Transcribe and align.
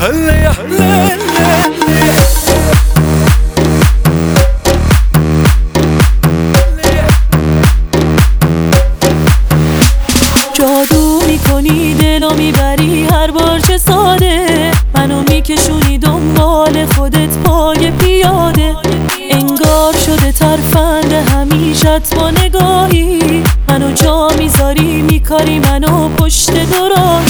جادو 0.00 0.12
می‌کنی 11.26 11.94
دلو 11.94 12.34
می‌بری 12.34 13.04
هر 13.04 13.30
بار 13.30 13.58
چه 13.58 13.78
ساده. 13.78 14.70
منو 14.94 15.22
میکشونی 15.28 15.98
دنبال 15.98 16.86
خودت 16.86 17.36
پای 17.44 17.90
پیاده. 17.90 18.76
انگار 19.30 19.94
شده 20.06 20.32
ترفند 20.32 21.12
همیشت 21.12 22.14
با 22.14 22.30
نگاهی. 22.30 23.42
منو 23.68 23.92
جا 23.92 24.28
می‌ذاری 24.38 25.02
میکاری 25.02 25.58
منو 25.58 26.08
پشت 26.08 26.50
دوراهی 26.50 27.29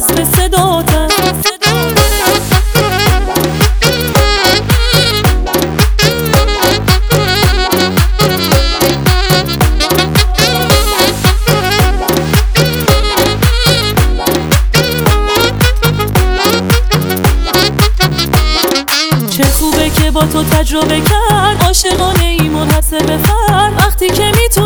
جذب 0.00 0.24
صداتم 0.24 1.08
چه 19.30 19.44
خوبه 19.44 19.90
که 19.90 20.10
با 20.10 20.20
تو 20.20 20.44
تجربه 20.44 21.00
کرد. 21.00 21.62
عاشقانه 21.62 22.24
ای 22.24 22.48
منحصر 22.48 22.98
به 22.98 23.18
وقتی 23.78 24.08
که 24.10 24.32
می‌تونیم 24.42 24.59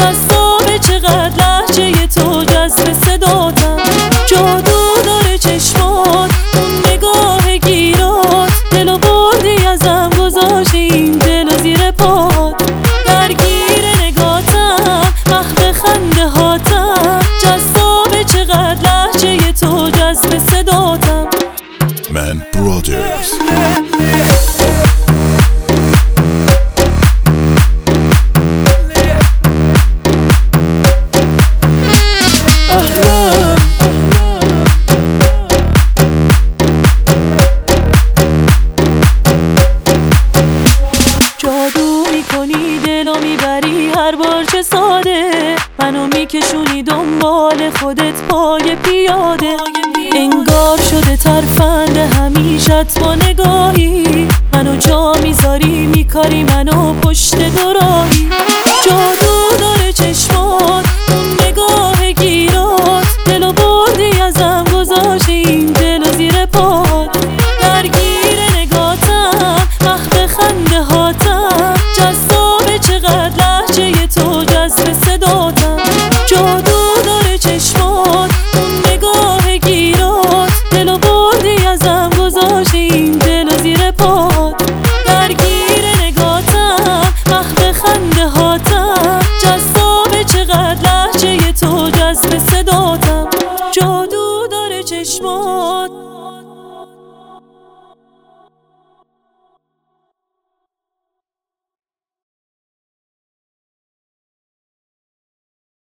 muchos 0.00 0.29
میکشونی 46.20 46.82
دنبال 46.82 47.70
خودت 47.70 48.22
پای 48.28 48.76
پیاده. 48.84 49.56
انگار 50.12 50.78
شده 50.90 51.16
ترفند 51.16 51.96
همیشت 51.96 52.98
با 52.98 53.14
نگاهی. 53.14 54.28
منو 54.52 54.76
جا 54.76 55.12
می‌ذاری 55.22 55.86
میکاری 55.86 56.44
منو 56.44 56.94
پشت 56.94 57.36
دراهی 57.36 58.09